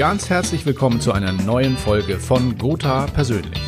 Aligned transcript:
ganz 0.00 0.30
herzlich 0.30 0.64
willkommen 0.64 0.98
zu 0.98 1.12
einer 1.12 1.30
neuen 1.30 1.76
Folge 1.76 2.18
von 2.18 2.56
Gotha 2.56 3.04
Persönlich. 3.08 3.60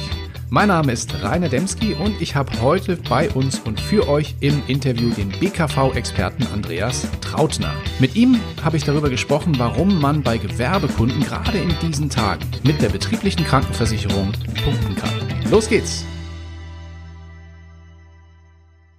Mein 0.48 0.68
Name 0.68 0.90
ist 0.90 1.22
Rainer 1.22 1.50
Demski 1.50 1.92
und 1.92 2.22
ich 2.22 2.34
habe 2.34 2.62
heute 2.62 2.96
bei 2.96 3.28
uns 3.32 3.60
und 3.60 3.78
für 3.78 4.08
euch 4.08 4.34
im 4.40 4.62
Interview 4.66 5.10
den 5.10 5.28
BKV-Experten 5.28 6.46
Andreas 6.54 7.06
Trautner. 7.20 7.74
Mit 7.98 8.16
ihm 8.16 8.40
habe 8.64 8.78
ich 8.78 8.84
darüber 8.84 9.10
gesprochen, 9.10 9.58
warum 9.58 10.00
man 10.00 10.22
bei 10.22 10.38
Gewerbekunden 10.38 11.20
gerade 11.20 11.58
in 11.58 11.74
diesen 11.82 12.08
Tagen 12.08 12.46
mit 12.62 12.80
der 12.80 12.88
betrieblichen 12.88 13.44
Krankenversicherung 13.44 14.32
punkten 14.64 14.96
kann. 14.96 15.50
Los 15.50 15.68
geht's! 15.68 16.06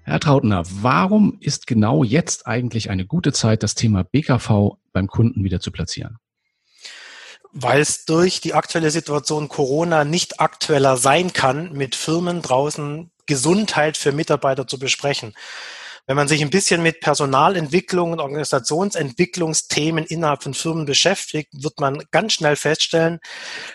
Herr 0.04 0.20
Trautner, 0.20 0.61
warum 0.84 1.38
ist 1.39 1.65
genau 1.65 2.04
jetzt 2.04 2.45
eigentlich 2.45 2.91
eine 2.91 3.07
gute 3.07 3.34
Zeit, 3.34 3.63
das 3.63 3.73
Thema 3.73 4.04
BKV 4.04 4.77
beim 4.91 5.07
Kunden 5.07 5.43
wieder 5.43 5.59
zu 5.59 5.71
platzieren? 5.71 6.20
Weil 7.54 7.81
es 7.81 8.05
durch 8.05 8.41
die 8.41 8.55
aktuelle 8.55 8.91
Situation 8.91 9.48
Corona 9.48 10.03
nicht 10.03 10.39
aktueller 10.39 10.98
sein 10.98 11.34
kann, 11.34 11.71
mit 11.71 11.95
Firmen 11.95 12.41
draußen 12.41 13.12
Gesundheit 13.27 13.95
für 13.95 14.12
Mitarbeiter 14.12 14.67
zu 14.67 14.79
besprechen. 14.79 15.34
Wenn 16.05 16.17
man 16.17 16.27
sich 16.27 16.41
ein 16.41 16.49
bisschen 16.49 16.84
mit 16.84 16.99
Personalentwicklung 16.99 18.12
und 18.12 18.20
Organisationsentwicklungsthemen 18.20 20.03
innerhalb 20.03 20.43
von 20.43 20.53
Firmen 20.53 20.85
beschäftigt, 20.85 21.48
wird 21.53 21.79
man 21.79 22.03
ganz 22.12 22.34
schnell 22.34 22.57
feststellen, 22.57 23.20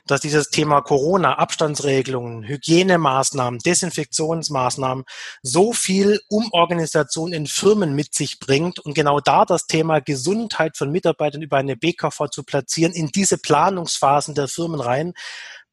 dass 0.06 0.20
dieses 0.20 0.50
Thema 0.50 0.82
Corona, 0.82 1.38
Abstandsregelungen, 1.38 2.46
Hygienemaßnahmen, 2.46 3.60
Desinfektionsmaßnahmen 3.60 5.04
so 5.40 5.72
viel 5.72 6.20
Umorganisation 6.28 7.32
in 7.32 7.46
Firmen 7.46 7.94
mit 7.94 8.14
sich 8.14 8.38
bringt 8.38 8.78
und 8.78 8.92
genau 8.92 9.20
da 9.20 9.46
das 9.46 9.66
Thema 9.66 10.00
Gesundheit 10.00 10.76
von 10.76 10.90
Mitarbeitern 10.90 11.40
über 11.40 11.56
eine 11.56 11.76
BKV 11.76 12.28
zu 12.30 12.42
platzieren 12.42 12.92
in 12.92 13.08
diese 13.08 13.38
Planungsphasen 13.38 14.34
der 14.34 14.48
Firmen 14.48 14.80
rein, 14.80 15.14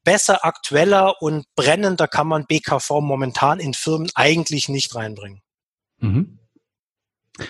besser, 0.04 0.42
aktueller 0.46 1.20
und 1.20 1.44
brennender 1.54 2.08
kann 2.08 2.28
man 2.28 2.46
BKV 2.46 3.02
momentan 3.02 3.60
in 3.60 3.74
Firmen 3.74 4.08
eigentlich 4.14 4.70
nicht 4.70 4.94
reinbringen. 4.94 5.42
Mhm. 5.98 6.38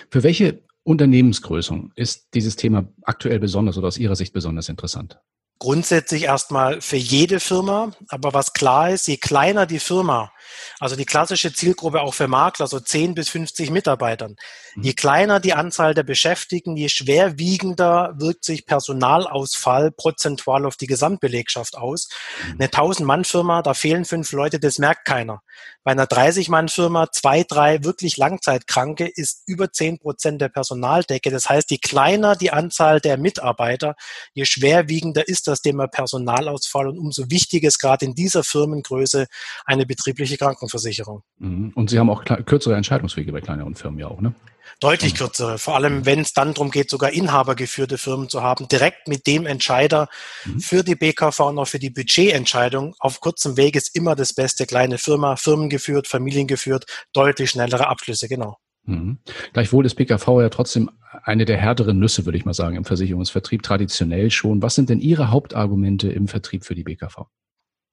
Für 0.09 0.23
welche 0.23 0.63
Unternehmensgrößung 0.83 1.91
ist 1.95 2.27
dieses 2.33 2.55
Thema 2.55 2.87
aktuell 3.03 3.39
besonders 3.39 3.77
oder 3.77 3.87
aus 3.87 3.97
Ihrer 3.97 4.15
Sicht 4.15 4.33
besonders 4.33 4.69
interessant? 4.69 5.19
Grundsätzlich 5.59 6.23
erstmal 6.23 6.81
für 6.81 6.97
jede 6.97 7.39
Firma, 7.39 7.91
aber 8.09 8.33
was 8.33 8.53
klar 8.53 8.91
ist, 8.91 9.07
je 9.07 9.17
kleiner 9.17 9.65
die 9.65 9.79
Firma, 9.79 10.31
also 10.79 10.95
die 10.95 11.05
klassische 11.05 11.53
Zielgruppe 11.53 12.01
auch 12.01 12.13
für 12.13 12.27
Makler, 12.27 12.67
so 12.67 12.79
10 12.79 13.15
bis 13.15 13.29
50 13.29 13.69
Mitarbeitern. 13.69 14.35
Mhm. 14.75 14.83
Je 14.83 14.93
kleiner 14.93 15.39
die 15.39 15.53
Anzahl 15.53 15.93
der 15.93 16.03
Beschäftigten, 16.03 16.75
je 16.77 16.89
schwerwiegender 16.89 18.13
wirkt 18.17 18.45
sich 18.45 18.65
Personalausfall 18.65 19.91
prozentual 19.91 20.65
auf 20.65 20.77
die 20.77 20.87
Gesamtbelegschaft 20.87 21.77
aus. 21.77 22.09
Mhm. 22.45 22.51
Eine 22.59 22.67
1000-Mann-Firma, 22.67 23.61
da 23.61 23.73
fehlen 23.73 24.05
fünf 24.05 24.31
Leute, 24.31 24.59
das 24.59 24.77
merkt 24.79 25.05
keiner. 25.05 25.41
Bei 25.83 25.91
einer 25.91 26.05
30-Mann-Firma, 26.05 27.11
zwei, 27.11 27.43
drei 27.43 27.83
wirklich 27.83 28.17
Langzeitkranke 28.17 29.07
ist 29.07 29.43
über 29.45 29.71
10 29.71 29.99
Prozent 29.99 30.41
der 30.41 30.49
Personaldecke. 30.49 31.31
Das 31.31 31.49
heißt, 31.49 31.71
je 31.71 31.77
kleiner 31.77 32.35
die 32.35 32.51
Anzahl 32.51 32.99
der 32.99 33.17
Mitarbeiter, 33.17 33.95
je 34.33 34.45
schwerwiegender 34.45 35.27
ist 35.27 35.47
das 35.47 35.61
Thema 35.61 35.87
Personalausfall 35.87 36.87
und 36.87 36.97
umso 36.97 37.29
wichtiger 37.29 37.67
ist 37.67 37.79
gerade 37.79 38.05
in 38.05 38.15
dieser 38.15 38.43
Firmengröße 38.43 39.27
eine 39.65 39.85
betriebliche 39.85 40.36
Krankenversicherung. 40.37 41.23
Mhm. 41.39 41.71
Und 41.75 41.89
Sie 41.89 41.99
haben 41.99 42.09
auch 42.09 42.23
kürzere 42.23 42.75
Entscheidungswege 42.75 43.31
bei 43.31 43.41
kleineren 43.41 43.75
Firmen 43.75 43.99
ja 43.99 44.07
auch, 44.07 44.21
ne? 44.21 44.33
Deutlich 44.79 45.15
kürzere, 45.15 45.57
vor 45.57 45.75
allem 45.75 46.05
wenn 46.05 46.19
es 46.19 46.33
dann 46.33 46.53
darum 46.53 46.71
geht, 46.71 46.89
sogar 46.89 47.11
inhabergeführte 47.11 47.97
Firmen 47.97 48.29
zu 48.29 48.43
haben, 48.43 48.67
direkt 48.67 49.07
mit 49.07 49.25
dem 49.25 49.45
Entscheider 49.45 50.07
mhm. 50.45 50.59
für 50.59 50.83
die 50.83 50.95
BKV 50.95 51.39
und 51.39 51.57
auch 51.57 51.67
für 51.67 51.79
die 51.79 51.89
Budgetentscheidung. 51.89 52.93
Auf 52.99 53.19
kurzem 53.19 53.57
Weg 53.57 53.75
ist 53.75 53.95
immer 53.95 54.15
das 54.15 54.33
Beste, 54.33 54.65
kleine 54.65 54.97
Firma, 54.97 55.35
firmengeführt, 55.35 56.07
familiengeführt, 56.07 56.85
deutlich 57.13 57.49
schnellere 57.49 57.87
Abschlüsse, 57.87 58.27
genau. 58.27 58.57
Mhm. 58.83 59.19
Gleichwohl 59.53 59.85
ist 59.85 59.95
BKV 59.95 60.27
ja 60.41 60.49
trotzdem 60.49 60.89
eine 61.23 61.45
der 61.45 61.57
härteren 61.57 61.99
Nüsse, 61.99 62.25
würde 62.25 62.37
ich 62.37 62.45
mal 62.45 62.53
sagen, 62.53 62.75
im 62.75 62.85
Versicherungsvertrieb 62.85 63.63
traditionell 63.63 64.31
schon. 64.31 64.61
Was 64.61 64.75
sind 64.75 64.89
denn 64.89 64.99
Ihre 64.99 65.31
Hauptargumente 65.31 66.09
im 66.11 66.27
Vertrieb 66.27 66.65
für 66.65 66.75
die 66.75 66.83
BKV? 66.83 67.25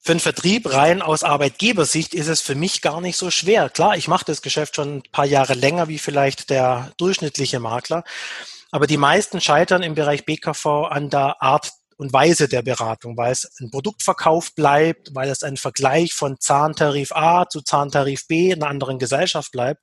Für 0.05 0.13
einen 0.13 0.21
Vertrieb 0.21 0.71
rein 0.71 1.01
aus 1.01 1.23
Arbeitgebersicht 1.23 2.13
ist 2.13 2.29
es 2.29 2.43
für 2.43 2.55
mich 2.55 2.83
gar 2.83 3.01
nicht 3.01 3.17
so 3.17 3.31
schwer. 3.31 3.71
Klar, 3.71 3.97
ich 3.97 4.07
mache 4.07 4.27
das 4.27 4.43
Geschäft 4.43 4.77
schon 4.77 4.99
ein 4.99 5.03
paar 5.13 5.25
Jahre 5.25 5.55
länger 5.55 5.89
wie 5.89 5.99
vielleicht 5.99 6.51
der 6.51 6.93
durchschnittliche 6.99 7.59
Makler. 7.59 8.05
Aber 8.71 8.87
die 8.87 8.99
meisten 8.99 9.41
scheitern 9.41 9.83
im 9.83 9.95
Bereich 9.95 10.27
BKV 10.27 10.67
an 10.91 11.09
der 11.09 11.41
Art 11.41 11.73
und 11.97 12.13
Weise 12.13 12.49
der 12.49 12.61
Beratung, 12.61 13.17
weil 13.17 13.33
es 13.33 13.51
ein 13.61 13.71
Produktverkauf 13.71 14.55
bleibt, 14.55 15.15
weil 15.15 15.31
es 15.31 15.43
ein 15.43 15.57
Vergleich 15.57 16.13
von 16.13 16.39
Zahntarif 16.39 17.13
A 17.13 17.49
zu 17.49 17.63
Zahntarif 17.63 18.27
B 18.27 18.51
in 18.51 18.63
einer 18.63 18.71
anderen 18.71 18.99
Gesellschaft 18.99 19.53
bleibt 19.53 19.83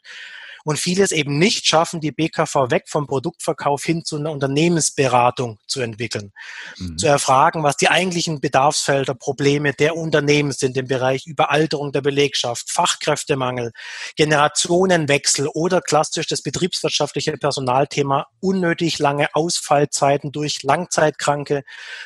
und 0.64 0.78
vieles 0.78 1.12
eben 1.12 1.38
nicht 1.38 1.66
schaffen, 1.66 2.02
die 2.02 2.12
BKV 2.12 2.70
weg 2.70 2.84
vom 2.88 3.08
Produktverkauf 3.08 3.84
hin 3.84 4.06
zu 4.06 4.18
einer 4.18 4.32
Unternehmensberatung 4.32 5.60
zu 5.68 5.82
entwickeln. 5.82 6.32
Mhm. 6.78 6.98
Zu 6.98 7.08
erfragen, 7.08 7.64
was 7.64 7.78
die 7.78 7.90
eigentlichen 7.90 8.42
Bedarfsfelder, 8.42 9.16
Probleme 9.16 9.74
der 9.74 9.96
Unternehmen 9.96 10.52
sind 10.52 10.78
im 10.78 10.88
Bereich 10.88 11.26
Überalterung 11.26 11.92
der 11.92 12.02
Belegschaft, 12.02 12.70
Fachkräftemangel, 12.70 13.72
Generationenwechsel 14.16 15.48
oder 15.48 15.82
klassisch 15.82 16.28
das 16.28 16.42
betriebswirtschaftliche 16.42 17.34
Personalthema, 17.38 18.28
unnötig 18.40 19.00
lange 19.00 19.34
Ausfallzeiten 19.34 20.32
durch 20.32 20.64
Langzeitkranke, 20.64 21.64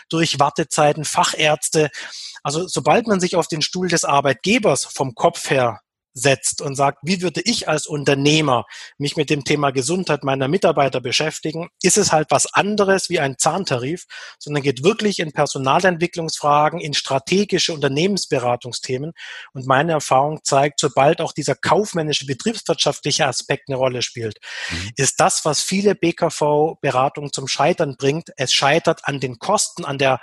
durch 0.09 0.39
Wartezeiten, 0.39 1.05
Fachärzte. 1.05 1.89
Also 2.43 2.67
sobald 2.67 3.07
man 3.07 3.19
sich 3.19 3.35
auf 3.35 3.47
den 3.47 3.61
Stuhl 3.61 3.87
des 3.87 4.05
Arbeitgebers 4.05 4.85
vom 4.85 5.15
Kopf 5.15 5.49
her 5.49 5.81
setzt 6.15 6.61
und 6.61 6.75
sagt, 6.75 6.99
wie 7.03 7.21
würde 7.21 7.41
ich 7.43 7.67
als 7.67 7.87
Unternehmer 7.87 8.65
mich 8.97 9.17
mit 9.17 9.29
dem 9.29 9.43
Thema 9.43 9.71
Gesundheit 9.71 10.23
meiner 10.23 10.47
Mitarbeiter 10.47 11.01
beschäftigen, 11.01 11.67
ist 11.83 11.97
es 11.97 12.13
halt 12.13 12.27
was 12.31 12.51
anderes 12.53 13.09
wie 13.09 13.19
ein 13.19 13.37
Zahntarif, 13.37 14.05
sondern 14.39 14.63
geht 14.63 14.83
wirklich 14.83 15.19
in 15.19 15.33
Personalentwicklungsfragen, 15.33 16.79
in 16.79 16.93
strategische 16.93 17.73
Unternehmensberatungsthemen. 17.73 19.11
Und 19.53 19.67
meine 19.67 19.91
Erfahrung 19.91 20.39
zeigt, 20.43 20.79
sobald 20.79 21.19
auch 21.19 21.33
dieser 21.33 21.55
kaufmännische, 21.55 22.25
betriebswirtschaftliche 22.25 23.27
Aspekt 23.27 23.67
eine 23.67 23.77
Rolle 23.77 24.01
spielt, 24.01 24.39
mhm. 24.71 24.91
ist 24.95 25.19
das, 25.19 25.43
was 25.43 25.61
viele 25.61 25.95
BKV-Beratungen 25.95 27.33
zum 27.33 27.49
Scheitern 27.49 27.97
bringt. 27.97 28.31
Es 28.37 28.53
scheitert 28.53 29.01
an 29.03 29.19
den 29.19 29.37
Kosten, 29.37 29.83
an 29.83 29.97
der 29.97 30.21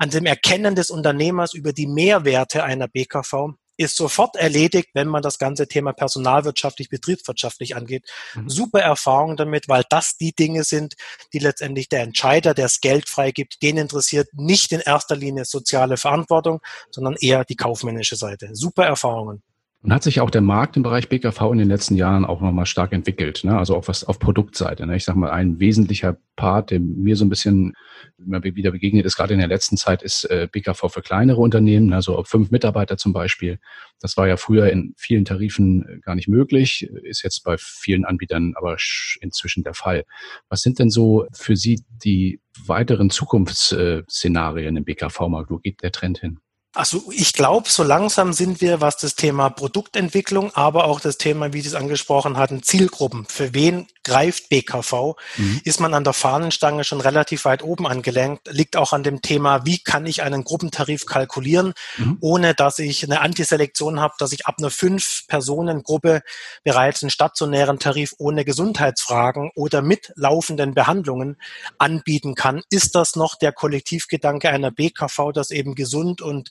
an 0.00 0.10
dem 0.10 0.26
Erkennen 0.26 0.76
des 0.76 0.90
Unternehmers 0.90 1.54
über 1.54 1.72
die 1.72 1.88
Mehrwerte 1.88 2.62
einer 2.62 2.86
BKV 2.86 3.54
ist 3.78 3.96
sofort 3.96 4.36
erledigt, 4.36 4.90
wenn 4.92 5.08
man 5.08 5.22
das 5.22 5.38
ganze 5.38 5.68
Thema 5.68 5.92
personalwirtschaftlich, 5.92 6.90
betriebswirtschaftlich 6.90 7.76
angeht. 7.76 8.04
Mhm. 8.34 8.50
Super 8.50 8.80
Erfahrung 8.80 9.36
damit, 9.36 9.68
weil 9.68 9.84
das 9.88 10.16
die 10.16 10.34
Dinge 10.34 10.64
sind, 10.64 10.94
die 11.32 11.38
letztendlich 11.38 11.88
der 11.88 12.02
Entscheider, 12.02 12.54
der 12.54 12.66
das 12.66 12.80
Geld 12.80 13.08
freigibt, 13.08 13.62
den 13.62 13.78
interessiert 13.78 14.28
nicht 14.34 14.72
in 14.72 14.80
erster 14.80 15.16
Linie 15.16 15.44
soziale 15.44 15.96
Verantwortung, 15.96 16.60
sondern 16.90 17.16
eher 17.20 17.44
die 17.44 17.56
kaufmännische 17.56 18.16
Seite. 18.16 18.50
Super 18.52 18.84
Erfahrungen. 18.84 19.42
Und 19.80 19.92
hat 19.92 20.02
sich 20.02 20.20
auch 20.20 20.30
der 20.30 20.40
Markt 20.40 20.76
im 20.76 20.82
Bereich 20.82 21.08
BKV 21.08 21.52
in 21.52 21.58
den 21.58 21.68
letzten 21.68 21.94
Jahren 21.94 22.24
auch 22.24 22.40
nochmal 22.40 22.66
stark 22.66 22.92
entwickelt, 22.92 23.44
ne? 23.44 23.56
also 23.56 23.76
auch 23.76 23.86
was 23.86 24.02
auf 24.02 24.18
Produktseite. 24.18 24.84
Ne? 24.84 24.96
Ich 24.96 25.04
sage 25.04 25.20
mal, 25.20 25.30
ein 25.30 25.60
wesentlicher 25.60 26.16
Part, 26.34 26.72
der 26.72 26.80
mir 26.80 27.14
so 27.14 27.24
ein 27.24 27.28
bisschen 27.28 27.74
immer 28.18 28.42
wieder 28.42 28.72
begegnet 28.72 29.06
ist, 29.06 29.16
gerade 29.16 29.34
in 29.34 29.38
der 29.38 29.48
letzten 29.48 29.76
Zeit, 29.76 30.02
ist 30.02 30.24
äh, 30.24 30.48
BKV 30.50 30.88
für 30.88 31.00
kleinere 31.00 31.40
Unternehmen, 31.40 31.92
also 31.92 32.24
fünf 32.24 32.50
Mitarbeiter 32.50 32.96
zum 32.96 33.12
Beispiel. 33.12 33.60
Das 34.00 34.16
war 34.16 34.26
ja 34.26 34.36
früher 34.36 34.68
in 34.68 34.94
vielen 34.96 35.24
Tarifen 35.24 35.88
äh, 35.88 35.98
gar 36.00 36.16
nicht 36.16 36.26
möglich, 36.26 36.82
ist 37.04 37.22
jetzt 37.22 37.44
bei 37.44 37.54
vielen 37.56 38.04
Anbietern 38.04 38.54
aber 38.56 38.76
inzwischen 39.20 39.62
der 39.62 39.74
Fall. 39.74 40.04
Was 40.48 40.62
sind 40.62 40.80
denn 40.80 40.90
so 40.90 41.28
für 41.32 41.54
Sie 41.54 41.84
die 42.02 42.40
weiteren 42.66 43.10
Zukunftsszenarien 43.10 44.76
im 44.76 44.84
BKV-Markt? 44.84 45.50
Wo 45.50 45.58
geht 45.58 45.84
der 45.84 45.92
Trend 45.92 46.18
hin? 46.18 46.40
Also 46.74 47.10
ich 47.10 47.32
glaube, 47.32 47.68
so 47.68 47.82
langsam 47.82 48.32
sind 48.32 48.60
wir, 48.60 48.80
was 48.80 48.98
das 48.98 49.14
Thema 49.14 49.48
Produktentwicklung, 49.48 50.54
aber 50.54 50.84
auch 50.84 51.00
das 51.00 51.16
Thema, 51.16 51.52
wie 51.52 51.62
Sie 51.62 51.68
es 51.68 51.74
angesprochen 51.74 52.36
hatten, 52.36 52.62
Zielgruppen. 52.62 53.24
Für 53.26 53.54
wen 53.54 53.86
greift 54.04 54.48
BKV? 54.48 55.16
Mhm. 55.36 55.60
Ist 55.64 55.80
man 55.80 55.94
an 55.94 56.04
der 56.04 56.12
Fahnenstange 56.12 56.84
schon 56.84 57.00
relativ 57.00 57.44
weit 57.44 57.62
oben 57.62 57.86
angelenkt? 57.86 58.48
Liegt 58.52 58.76
auch 58.76 58.92
an 58.92 59.02
dem 59.02 59.22
Thema, 59.22 59.66
wie 59.66 59.78
kann 59.78 60.06
ich 60.06 60.22
einen 60.22 60.44
Gruppentarif 60.44 61.06
kalkulieren, 61.06 61.74
mhm. 61.96 62.18
ohne 62.20 62.54
dass 62.54 62.78
ich 62.78 63.04
eine 63.04 63.20
Antiselektion 63.20 64.00
habe, 64.00 64.14
dass 64.18 64.32
ich 64.32 64.46
ab 64.46 64.56
einer 64.58 64.70
Fünf-Personen-Gruppe 64.70 66.22
bereits 66.64 67.02
einen 67.02 67.10
stationären 67.10 67.78
Tarif 67.78 68.14
ohne 68.18 68.44
Gesundheitsfragen 68.44 69.50
oder 69.54 69.82
mit 69.82 70.12
laufenden 70.16 70.74
Behandlungen 70.74 71.36
anbieten 71.78 72.34
kann. 72.34 72.62
Ist 72.70 72.94
das 72.94 73.16
noch 73.16 73.34
der 73.36 73.52
Kollektivgedanke 73.52 74.48
einer 74.50 74.70
BKV, 74.70 75.32
dass 75.34 75.50
eben 75.50 75.74
gesund 75.74 76.22
und 76.22 76.50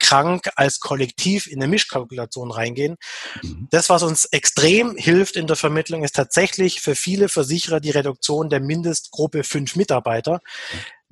krank 0.11 0.49
als 0.57 0.81
Kollektiv 0.81 1.47
in 1.47 1.61
eine 1.61 1.69
Mischkalkulation 1.69 2.51
reingehen. 2.51 2.97
Mhm. 3.41 3.67
Das, 3.71 3.89
was 3.89 4.03
uns 4.03 4.25
extrem 4.25 4.97
hilft 4.97 5.37
in 5.37 5.47
der 5.47 5.55
Vermittlung, 5.55 6.03
ist 6.03 6.15
tatsächlich 6.15 6.81
für 6.81 6.95
viele 6.95 7.29
Versicherer 7.29 7.79
die 7.79 7.91
Reduktion 7.91 8.49
der 8.49 8.59
Mindestgruppe 8.59 9.45
fünf 9.45 9.77
Mitarbeiter. 9.77 10.41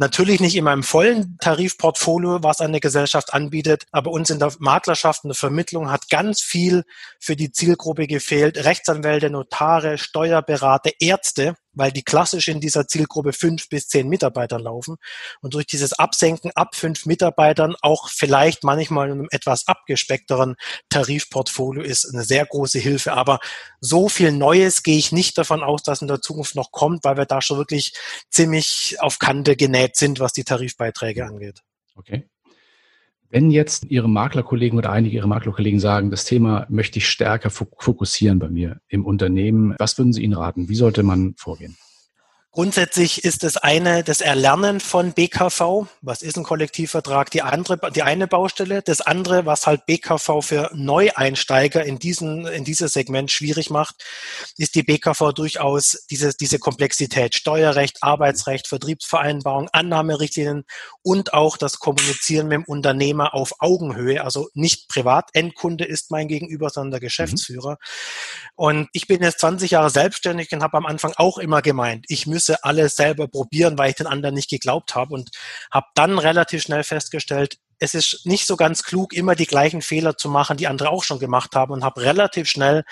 Natürlich 0.02 0.40
nicht 0.40 0.56
in 0.56 0.64
meinem 0.64 0.84
vollen 0.84 1.38
Tarifportfolio, 1.42 2.42
was 2.42 2.62
eine 2.62 2.80
Gesellschaft 2.80 3.34
anbietet, 3.34 3.84
aber 3.92 4.12
uns 4.12 4.30
in 4.30 4.40
der 4.40 4.54
Maklerschaft 4.60 5.26
und 5.26 5.30
der 5.30 5.36
Vermittlung 5.36 5.92
hat 5.92 6.10
ganz 6.10 6.42
viel 6.42 6.84
für 7.20 7.36
die 7.36 7.52
Zielgruppe 7.52 8.08
gefehlt. 8.08 8.64
Rechtsanwälte, 8.64 9.30
Notare, 9.30 9.98
Steuerberater, 9.98 10.92
Ärzte, 11.02 11.56
weil 11.74 11.92
die 11.92 12.04
klassisch 12.04 12.48
in 12.48 12.62
dieser 12.62 12.88
Zielgruppe 12.88 13.34
fünf 13.34 13.68
bis 13.68 13.90
zehn 13.90 14.08
Mitarbeiter 14.08 14.58
laufen 14.58 14.96
und 15.42 15.54
durch 15.54 15.68
dieses 15.68 15.92
Absenken 15.92 16.52
ab 16.56 16.76
fünf 16.76 17.06
Mitarbeitern 17.06 17.76
auch 17.82 18.08
vielleicht 18.08 18.64
manchmal 18.64 18.89
in 18.98 19.12
einem 19.12 19.28
etwas 19.32 19.68
abgespeckteren 19.68 20.56
Tarifportfolio 20.90 21.82
ist 21.82 22.12
eine 22.12 22.24
sehr 22.24 22.46
große 22.46 22.80
Hilfe. 22.80 23.14
Aber 23.14 23.40
so 23.80 24.10
viel 24.10 24.32
Neues 24.32 24.84
gehe 24.84 24.98
ich 24.98 25.12
nicht 25.12 25.38
davon 25.38 25.64
aus, 25.64 25.84
dass 25.84 26.02
in 26.02 26.08
der 26.08 26.22
Zukunft 26.22 26.56
noch 26.56 26.72
kommt, 26.72 27.04
weil 27.04 27.18
wir 27.18 27.26
da 27.26 27.42
schon 27.42 27.58
wirklich 27.58 27.94
ziemlich 28.30 28.98
auf 29.00 29.20
Kante 29.20 29.56
genäht 29.56 29.96
sind, 29.96 30.20
was 30.20 30.34
die 30.34 30.44
Tarifbeiträge 30.44 31.26
angeht. 31.26 31.62
Okay. 31.96 32.28
Wenn 33.32 33.52
jetzt 33.52 33.86
Ihre 33.86 34.10
Maklerkollegen 34.10 34.80
oder 34.80 34.92
einige 34.92 35.16
Ihrer 35.16 35.28
Maklerkollegen 35.28 35.80
sagen, 35.80 36.10
das 36.10 36.26
Thema 36.26 36.66
möchte 36.68 36.98
ich 36.98 37.08
stärker 37.08 37.52
fokussieren 37.52 38.40
bei 38.40 38.50
mir 38.50 38.82
im 38.88 39.06
Unternehmen, 39.06 39.76
was 39.78 39.98
würden 40.00 40.14
Sie 40.14 40.24
ihnen 40.24 40.34
raten? 40.34 40.68
Wie 40.68 40.76
sollte 40.76 41.04
man 41.04 41.36
vorgehen? 41.38 41.78
Grundsätzlich 42.52 43.24
ist 43.24 43.44
das 43.44 43.58
eine 43.58 44.04
das 44.04 44.22
Erlernen 44.22 44.80
von 44.80 45.14
BKV. 45.14 45.86
Was 46.02 46.24
ist 46.24 46.36
ein 46.36 46.44
Kollektivvertrag? 46.44 47.30
Die 47.30 47.44
andere, 47.44 47.92
die 47.92 48.02
eine 48.02 48.28
Baustelle. 48.28 48.82
Das 48.82 49.02
andere, 49.02 49.46
was 49.46 49.68
halt 49.68 49.86
BKV 49.86 50.42
für 50.42 50.72
Neueinsteiger 50.74 51.86
in 51.86 52.00
diesen, 52.00 52.48
in 52.48 52.64
dieses 52.64 52.94
Segment 52.94 53.30
schwierig 53.30 53.70
macht, 53.70 54.04
ist 54.58 54.74
die 54.74 54.82
BKV 54.82 55.32
durchaus 55.32 56.06
diese, 56.10 56.34
diese 56.34 56.58
Komplexität. 56.58 57.36
Steuerrecht, 57.36 58.00
Arbeitsrecht, 58.02 58.68
Vertriebsvereinbarung, 58.68 59.70
Annahmerichtlinien 59.72 60.64
und 61.04 61.36
auch 61.36 61.56
das 61.56 61.78
Kommunizieren 61.78 62.48
mit 62.48 62.56
dem 62.56 62.64
Unternehmer 62.64 63.36
auf 63.36 63.54
Augenhöhe. 63.60 64.24
Also 64.24 64.50
nicht 64.56 64.90
Privatendkunde 64.90 65.86
ist 65.86 66.10
mein 66.10 66.28
Gegenüber, 66.28 66.72
sondern 66.72 66.92
der 66.92 67.00
Geschäftsführer. 67.00 67.74
Mhm. 67.74 67.76
Und 68.56 68.90
ich 68.94 69.06
bin 69.06 69.22
jetzt 69.22 69.40
20 69.42 69.70
Jahre 69.70 69.92
selbstständig 69.92 70.52
und 70.52 70.64
habe 70.64 70.78
am 70.78 70.88
Anfang 70.88 71.14
auch 71.16 71.38
immer 71.38 71.62
gemeint, 71.62 72.06
ich 72.10 72.26
müsse 72.26 72.39
müsse 72.40 72.64
alles 72.64 72.96
selber 72.96 73.28
probieren, 73.28 73.78
weil 73.78 73.90
ich 73.90 73.98
den 73.98 74.08
anderen 74.08 74.34
nicht 74.36 74.50
geglaubt 74.50 74.96
habe 74.96 75.14
und 75.14 75.30
habe 75.72 75.88
dann 75.94 76.18
relativ 76.18 76.62
schnell 76.62 76.84
festgestellt, 76.84 77.58
es 77.82 77.94
ist 77.94 78.26
nicht 78.26 78.46
so 78.46 78.58
ganz 78.58 78.84
klug, 78.84 79.14
immer 79.14 79.36
die 79.36 79.46
gleichen 79.46 79.82
Fehler 79.82 80.18
zu 80.18 80.30
machen, 80.30 80.58
die 80.58 80.68
andere 80.68 80.90
auch 80.90 81.04
schon 81.04 81.20
gemacht 81.20 81.56
haben 81.56 81.72
und 81.72 81.84
habe 81.84 82.02
relativ 82.02 82.50
schnell 82.50 82.84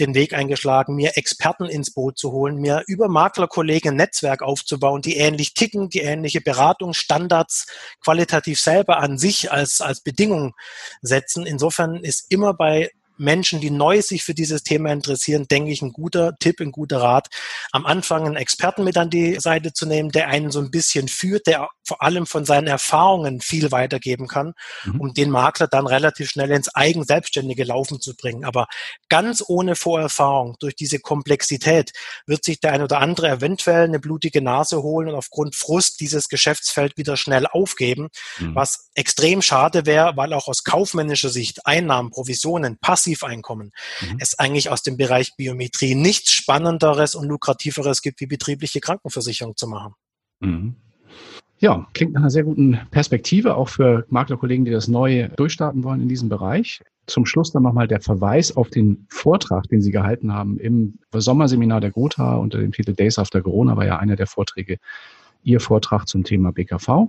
den 0.00 0.14
Weg 0.14 0.32
eingeschlagen, 0.32 0.94
mir 0.94 1.16
Experten 1.16 1.66
ins 1.66 1.92
Boot 1.92 2.18
zu 2.18 2.32
holen, 2.32 2.56
mir 2.56 2.82
über 2.86 3.08
Maklerkollegen 3.08 3.92
ein 3.92 3.96
Netzwerk 3.96 4.42
aufzubauen, 4.42 5.02
die 5.02 5.16
ähnlich 5.16 5.52
ticken, 5.52 5.90
die 5.90 6.00
ähnliche 6.00 6.40
Beratungsstandards 6.40 7.66
qualitativ 8.02 8.60
selber 8.60 8.98
an 8.98 9.18
sich 9.18 9.52
als, 9.52 9.82
als 9.82 10.00
Bedingung 10.00 10.54
setzen. 11.02 11.44
Insofern 11.44 11.96
ist 11.96 12.30
immer 12.30 12.54
bei 12.54 12.90
Menschen, 13.16 13.60
die 13.60 13.70
neu 13.70 14.02
sich 14.02 14.24
für 14.24 14.34
dieses 14.34 14.62
Thema 14.62 14.92
interessieren, 14.92 15.46
denke 15.48 15.70
ich, 15.70 15.82
ein 15.82 15.92
guter 15.92 16.36
Tipp, 16.38 16.60
ein 16.60 16.72
guter 16.72 17.00
Rat, 17.00 17.28
am 17.70 17.86
Anfang 17.86 18.26
einen 18.26 18.36
Experten 18.36 18.84
mit 18.84 18.96
an 18.96 19.10
die 19.10 19.38
Seite 19.38 19.72
zu 19.72 19.86
nehmen, 19.86 20.10
der 20.10 20.28
einen 20.28 20.50
so 20.50 20.60
ein 20.60 20.70
bisschen 20.70 21.08
führt, 21.08 21.46
der 21.46 21.68
vor 21.84 22.02
allem 22.02 22.26
von 22.26 22.44
seinen 22.44 22.66
Erfahrungen 22.66 23.40
viel 23.40 23.70
weitergeben 23.70 24.28
kann, 24.28 24.54
mhm. 24.84 25.00
um 25.00 25.14
den 25.14 25.30
Makler 25.30 25.68
dann 25.68 25.86
relativ 25.86 26.30
schnell 26.30 26.50
ins 26.50 26.74
eigen 26.74 27.04
selbstständige 27.04 27.64
Laufen 27.64 28.00
zu 28.00 28.14
bringen. 28.16 28.44
Aber 28.44 28.66
ganz 29.08 29.44
ohne 29.46 29.76
Vorerfahrung, 29.76 30.56
durch 30.60 30.74
diese 30.74 30.98
Komplexität, 30.98 31.92
wird 32.26 32.44
sich 32.44 32.60
der 32.60 32.72
ein 32.72 32.82
oder 32.82 33.00
andere 33.00 33.28
eventuell 33.28 33.84
eine 33.84 33.98
blutige 33.98 34.42
Nase 34.42 34.82
holen 34.82 35.08
und 35.08 35.14
aufgrund 35.14 35.54
Frust 35.54 36.00
dieses 36.00 36.28
Geschäftsfeld 36.28 36.96
wieder 36.96 37.16
schnell 37.16 37.46
aufgeben, 37.46 38.08
mhm. 38.38 38.54
was 38.54 38.90
extrem 38.94 39.42
schade 39.42 39.86
wäre, 39.86 40.16
weil 40.16 40.32
auch 40.32 40.48
aus 40.48 40.64
kaufmännischer 40.64 41.30
Sicht 41.30 41.66
Einnahmen, 41.66 42.10
Provisionen, 42.10 42.78
passiv 42.78 43.01
Passiveinkommen 43.02 43.72
mhm. 44.00 44.16
es 44.20 44.38
eigentlich 44.38 44.70
aus 44.70 44.82
dem 44.82 44.96
Bereich 44.96 45.34
Biometrie 45.36 45.94
nichts 45.94 46.32
Spannenderes 46.32 47.14
und 47.14 47.26
Lukrativeres 47.26 48.02
gibt, 48.02 48.20
wie 48.20 48.26
betriebliche 48.26 48.80
Krankenversicherung 48.80 49.56
zu 49.56 49.66
machen. 49.66 49.94
Mhm. 50.40 50.76
Ja, 51.58 51.86
klingt 51.94 52.14
nach 52.14 52.22
einer 52.22 52.30
sehr 52.30 52.42
guten 52.42 52.80
Perspektive, 52.90 53.54
auch 53.54 53.68
für 53.68 54.04
Maklerkollegen, 54.08 54.64
die 54.64 54.72
das 54.72 54.88
neu 54.88 55.28
durchstarten 55.36 55.84
wollen 55.84 56.02
in 56.02 56.08
diesem 56.08 56.28
Bereich. 56.28 56.82
Zum 57.06 57.24
Schluss 57.24 57.52
dann 57.52 57.62
nochmal 57.62 57.86
der 57.86 58.00
Verweis 58.00 58.56
auf 58.56 58.68
den 58.68 59.06
Vortrag, 59.08 59.68
den 59.68 59.80
Sie 59.80 59.92
gehalten 59.92 60.32
haben 60.32 60.58
im 60.58 60.98
Sommerseminar 61.12 61.80
der 61.80 61.90
Gotha 61.90 62.36
unter 62.36 62.58
dem 62.58 62.72
Titel 62.72 62.94
Days 62.94 63.18
After 63.18 63.42
Corona 63.42 63.76
war 63.76 63.86
ja 63.86 63.98
einer 63.98 64.16
der 64.16 64.26
Vorträge, 64.26 64.78
Ihr 65.44 65.60
Vortrag 65.60 66.06
zum 66.06 66.22
Thema 66.22 66.52
BKV. 66.52 67.08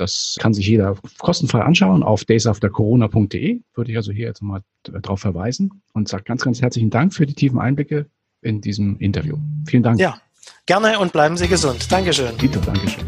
Das 0.00 0.36
kann 0.40 0.54
sich 0.54 0.66
jeder 0.66 0.96
kostenfrei 1.18 1.60
anschauen 1.60 2.02
auf 2.02 2.24
daysaftercorona.de. 2.24 3.60
Würde 3.74 3.90
ich 3.90 3.96
also 3.98 4.12
hier 4.12 4.26
jetzt 4.26 4.40
mal 4.42 4.62
darauf 4.82 5.20
verweisen 5.20 5.82
und 5.92 6.08
sage 6.08 6.24
ganz, 6.24 6.42
ganz 6.42 6.62
herzlichen 6.62 6.88
Dank 6.88 7.12
für 7.12 7.26
die 7.26 7.34
tiefen 7.34 7.58
Einblicke 7.58 8.06
in 8.40 8.62
diesem 8.62 8.98
Interview. 8.98 9.36
Vielen 9.66 9.82
Dank. 9.82 10.00
Ja, 10.00 10.18
gerne 10.64 10.98
und 10.98 11.12
bleiben 11.12 11.36
Sie 11.36 11.48
gesund. 11.48 11.92
Dankeschön. 11.92 12.36
Dieter, 12.38 12.60
Dankeschön. 12.60 13.04